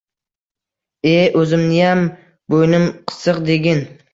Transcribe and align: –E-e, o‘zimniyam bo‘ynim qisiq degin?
–E-e, 1.11 1.27
o‘zimniyam 1.41 2.03
bo‘ynim 2.55 2.89
qisiq 3.13 3.47
degin? 3.53 3.87